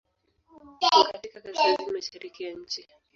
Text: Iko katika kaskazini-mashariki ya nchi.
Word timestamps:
Iko 0.81 1.03
katika 1.03 1.41
kaskazini-mashariki 1.41 2.43
ya 2.43 2.51
nchi. 2.53 2.87